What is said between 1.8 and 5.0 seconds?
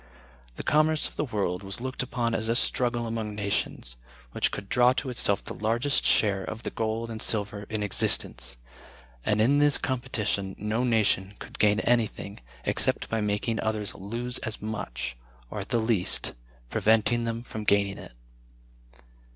upon as a struggle among nations, which could draw